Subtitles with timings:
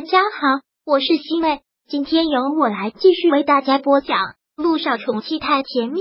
[0.00, 4.16] 大家好，我是西妹，今天由我来继续为大家播讲
[4.56, 6.00] 《路上宠妻太甜蜜》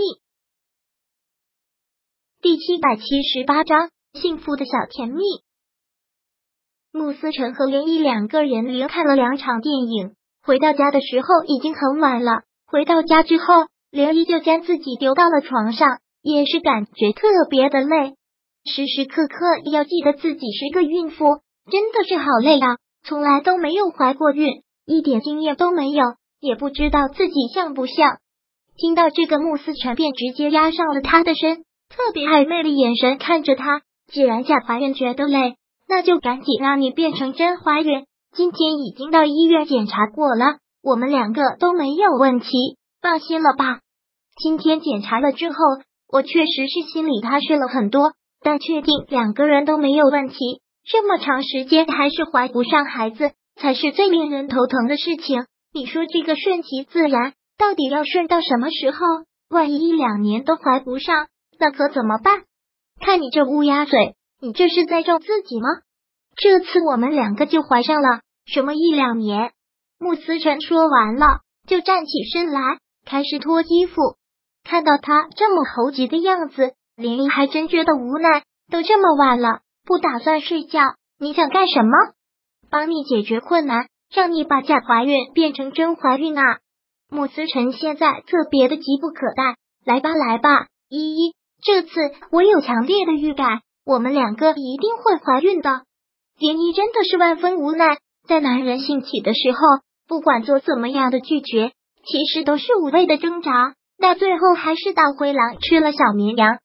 [2.41, 5.21] 第七百七十八章幸福的小甜蜜。
[6.93, 12.43] 穆思成和连毅两个人连看了两场电影，回到家的时候已经很晚了。
[12.67, 18.15] 回到家之后，连毅就将自己丢到了床上，也是感觉特别的累，
[18.63, 19.35] 时时刻刻
[19.69, 22.77] 要记得自己是个孕妇，真的是好累啊！
[23.03, 26.03] 从来都没有怀过孕，一点经验都没有，
[26.39, 28.17] 也不知道自己像不像。
[28.77, 33.81] 听到这个，穆思成便直接压上了他的身，特别暧昧的眼神看着他。
[34.11, 35.55] 既然假怀孕觉得累，
[35.87, 38.05] 那就赶紧让你变成真怀孕。
[38.31, 42.47] 今天已经到医院检查过了，我们两个都没有问题，
[43.01, 43.79] 放心了吧？
[44.41, 45.55] 今天检查了之后，
[46.07, 50.61] 我确实是心里踏实了很多，但确定两个人都没有问题。
[50.91, 55.45] 这么长时间还是怀不上孩子，才是最令人头疼的事情。
[55.71, 58.97] 你说这个顺其自然，到底要顺到什么时候？
[59.51, 61.27] 万一一两年都怀不上，
[61.59, 62.41] 那可怎么办？
[62.99, 65.67] 看你这乌鸦嘴，你这是在咒自己吗？
[66.35, 69.51] 这次我们两个就怀上了，什么一两年？
[69.99, 74.15] 穆思辰说完了，就站起身来，开始脱衣服。
[74.63, 78.41] 看到他这么猴急的样子，林毅还真觉得无奈。
[78.71, 79.61] 都这么晚了。
[79.85, 80.81] 不打算睡觉，
[81.19, 81.91] 你想干什么？
[82.69, 86.43] 帮你解决困难，让你把假怀孕变成真怀孕啊！
[87.09, 91.89] 穆思成现在特别的急不可待，来吧来吧，依依，这次
[92.31, 95.81] 我有强烈的预感，我们两个一定会怀孕的。
[96.37, 99.59] 林依真的是万分无奈，在男人兴起的时候，
[100.07, 101.71] 不管做怎么样的拒绝，
[102.05, 106.59] 其实都是无谓的挣扎，到最后还是大灰狼吃了小绵羊。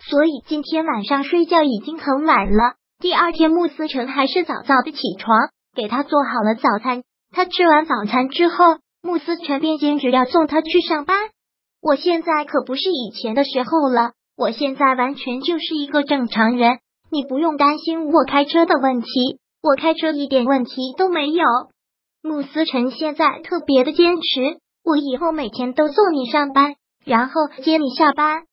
[0.00, 2.74] 所以今天晚上睡觉已经很晚了。
[3.00, 7.02] 第二天，穆思成还是早早的起床，给他做好了早餐。
[7.30, 8.64] 他吃完早餐之后，
[9.02, 11.16] 穆思成便坚持要送他去上班。
[11.80, 16.78] 我现在可不是以前的时候了，我现在完全就是一个正常人，
[17.10, 21.44] 你不用担心我开车的问题，我开车一点问题都没有。
[22.22, 28.47] 穆思成现在特别的坚持，我以后每天都送你上班，然后接你下班。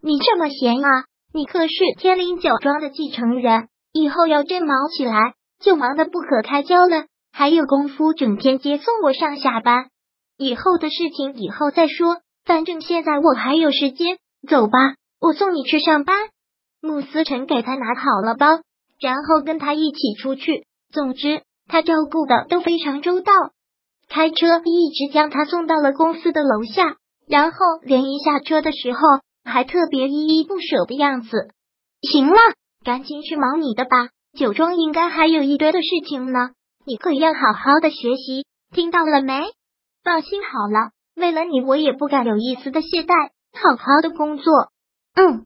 [0.00, 1.04] 你这么闲啊？
[1.34, 7.06] 你可是天灵酒庄的继承人，以后要真忙起来，就忙得不可开交了。
[7.32, 9.90] 还有功夫整天接送我上下班？
[10.36, 14.18] 以后的事情以后再说，反正现在我还有时间。
[14.48, 14.78] 走吧，
[15.20, 16.16] 我送你去上班。
[16.80, 18.46] 穆思成给他拿好了包，
[19.00, 20.64] 然后跟他一起出去。
[20.92, 23.32] 总之，他照顾的都非常周到，
[24.08, 29.00] 开车一直将他送到了公司的楼下，然后连一下车的时候。
[29.48, 31.50] 还特别依依不舍的样子。
[32.02, 32.36] 行了，
[32.84, 34.10] 赶紧去忙你的吧。
[34.38, 36.50] 酒庄应该还有一堆的事情呢，
[36.84, 39.42] 你可要好好的学习，听到了没？
[40.04, 44.52] 放心好了，为了你，我也不敢有一丝的懈怠，好好的工作。
[45.16, 45.44] 嗯。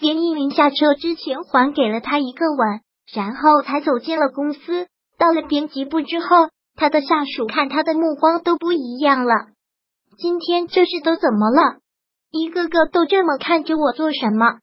[0.00, 2.80] 连依云下车之前还给了他一个吻，
[3.12, 4.86] 然后才走进了公司。
[5.18, 9.34] 到了编辑部之后，他的下属看他的目光都不一样了。
[10.16, 11.80] 今天这是都怎么了？
[12.30, 14.58] 一个个都这么看着我做什么？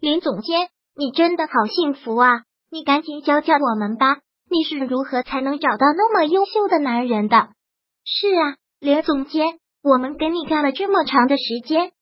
[0.00, 2.42] 林总监，你真的好幸福啊！
[2.70, 4.18] 你赶紧教教我们吧，
[4.50, 7.48] 你是如何才能找到那么优秀的男人的？
[8.04, 11.92] 是啊，林总监，我们跟你干了这么长的时间，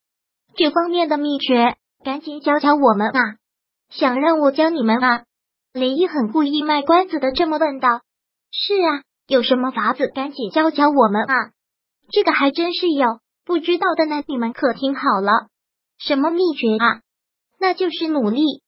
[0.56, 3.20] 这方面的秘诀，赶紧教教我们啊！
[3.90, 5.24] 想让我教你们啊？
[5.72, 8.00] 林毅很故意卖关子的这么问道。
[8.50, 11.50] 是啊，有什么法子，赶紧教教我们啊！
[12.10, 13.20] 这个还真是有。
[13.44, 15.48] 不知道的呢，你们可听好了，
[15.98, 17.02] 什么秘诀啊？
[17.60, 18.62] 那就是努力。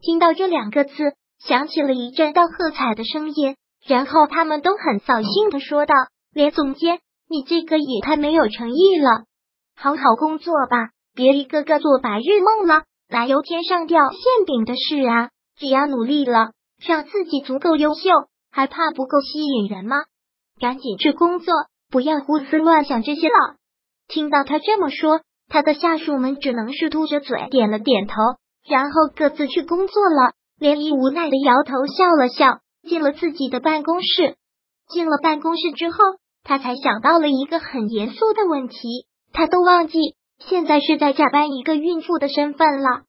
[0.00, 0.92] 听到这两个字，
[1.38, 5.94] 响起了一阵道喝彩的声音，然后他们都很扫兴的说道
[6.34, 6.98] ：“连总监，
[7.28, 9.24] 你这个也太没有诚意了，
[9.76, 15.30] 好好工作吧，别一个个做白日梦了，哪有天上掉馅饼的事啊？
[15.56, 16.50] 只要努力了，
[16.84, 18.10] 让自己足够优秀，
[18.50, 19.96] 还怕不够吸引人吗？
[20.60, 21.54] 赶紧去工作，
[21.90, 23.56] 不要胡思乱想这些了。”
[24.08, 28.14] 听到他这么说，他的下属们只能是嘟着嘴点了点头，
[28.68, 30.32] 然后各自去工作了。
[30.58, 34.36] 连依无奈的摇头笑了笑，进了自己的办公室。
[34.88, 35.98] 进了办公室之后，
[36.44, 39.98] 他才想到了一个很严肃的问题，他都忘记
[40.38, 43.02] 现在是在假扮一个孕妇的身份了。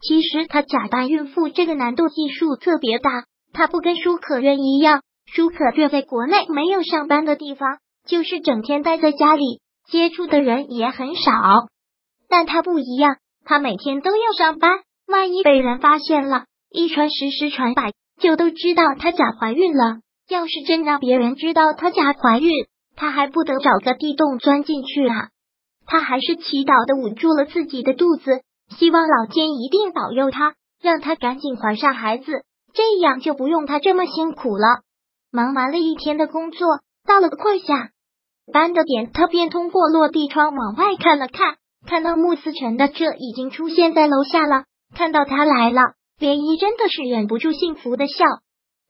[0.00, 9.63] 其实他假扮孕妇这个难度系数特别大，他不跟舒可愿一样，舒可愿在国内没有上班的地方，就是整天待在家里。
[9.90, 11.32] 接触的人也很少，
[12.28, 14.80] 但他不一样，他每天都要上班。
[15.06, 20.00] 万一被人发现了，一传十，十传百，就都知道他假怀孕了。
[20.26, 22.50] 要是真让别人知道她假怀孕，
[22.96, 25.28] 她还不得找个地洞钻进去啊！
[25.84, 28.40] 她还是祈祷的捂住了自己的肚子，
[28.74, 32.24] 希望老天一定保佑她，让她赶紧怀上孩子，
[32.72, 34.80] 这样就不用她这么辛苦了。
[35.30, 36.66] 忙完了一天的工作，
[37.06, 37.90] 到了快下
[38.52, 41.56] 班的点，他便通过落地窗往外看了看，
[41.86, 44.64] 看到穆思辰的车已经出现在楼下了。
[44.94, 45.80] 看到他来了，
[46.20, 48.24] 涟漪真的是忍不住幸福的笑。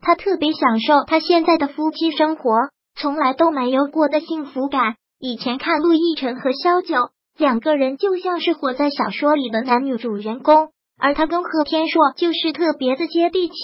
[0.01, 2.51] 他特别享受他现在的夫妻生活，
[2.95, 4.97] 从来都没有过的幸福感。
[5.19, 10.69] 以前看陆亦辰和萧九两个人，就像是活在小说里的男女主人公，
[11.01, 13.55] 而他跟贺天硕就是特别的接地气，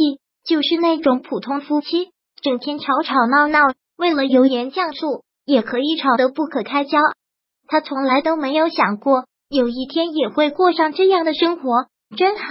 [0.47, 3.61] 就是那种普通夫妻，整天吵吵闹闹，
[3.99, 6.99] 为了油盐酱醋也可以吵得不可开交。
[7.67, 11.87] 他从来都没有想过有一天也会过上这样的生活，
[12.17, 12.45] 真好。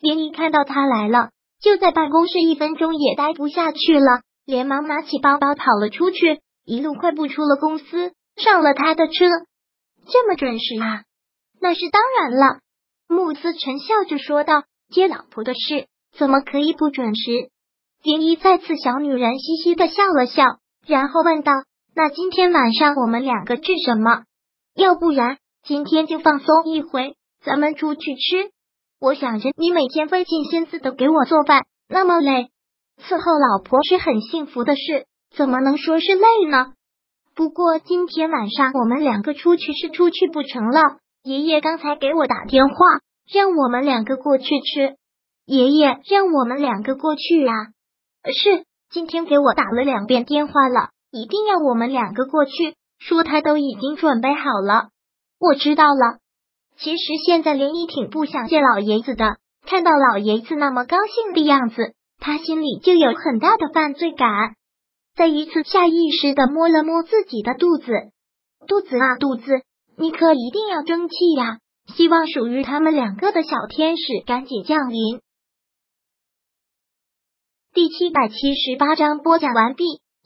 [0.00, 1.30] 连漪看到他来了。
[1.60, 9.24] 就在办公室，一分钟也待不下去了，连忙拿起包包跑了出去，一路快步出了公司，上了他的车。
[10.10, 11.02] 这么准时啊？
[11.60, 12.60] 那是当然了。
[13.08, 14.62] 穆思成笑着说道
[14.94, 15.86] ：“接老婆的事
[16.16, 17.50] 怎么可以不准时？”
[18.04, 20.44] 林一再次小女人嘻嘻的笑了笑，
[20.86, 21.52] 然后问道
[21.98, 24.22] ：“那今天晚上我们两个吃什么？
[24.76, 28.52] 要不然今天就放松一回，咱们出去吃。”
[29.02, 32.50] 我想着你每天费尽心思的给我做饭，那么累，
[33.02, 35.06] 伺候老婆是很幸福的事，
[35.36, 36.74] 怎么能说是累呢？
[37.34, 40.80] 不过今天晚上我们两个出去是出去不成了。
[41.24, 42.76] 爷爷刚才给我打电话，
[43.28, 44.94] 让我们两个过去吃。
[45.46, 47.54] 爷爷让我们两个过去啊？
[48.32, 54.88] 是，今天给我打了两遍电话了，一定要我们两个过去，说他都已经准备好了。
[55.38, 56.18] 我知道了。
[56.76, 64.54] 其实现在连漪挺不想见老爷子的，看到老爷子那么高兴的样子，他心里就有很大的犯罪感。
[65.16, 67.90] 再一次下意识的摸了摸自己的肚子，
[68.66, 69.62] 肚子啊肚子，
[69.96, 71.58] 你可一定要争气呀！
[71.96, 75.20] 希望属于他们两个的小天使赶紧降临。
[77.72, 79.84] 第七百七十八章播讲完毕。